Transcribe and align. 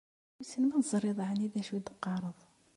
Wissen 0.37 0.63
ma 0.65 0.77
teẓriḍ 0.83 1.19
yeεni 1.21 1.47
d 1.53 1.55
acu 1.61 1.73
i 1.77 1.81
d-teqqareḍ? 1.81 2.37